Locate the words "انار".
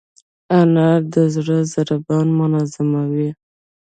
0.59-0.99